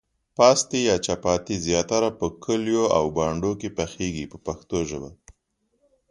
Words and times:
پاستي 0.37 0.79
یا 0.89 0.95
چپاتي 1.05 1.55
زیاتره 1.65 2.09
په 2.19 2.25
کلیو 2.43 2.83
او 2.97 3.05
بانډو 3.15 3.51
کې 3.59 3.69
پخیږي 3.77 4.25
په 4.31 4.37
پښتو 4.45 4.77
ژبه. 4.89 5.09